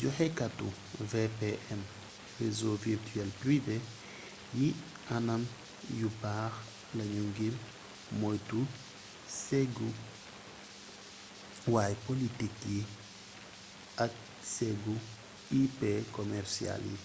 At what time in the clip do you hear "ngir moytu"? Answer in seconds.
7.30-8.60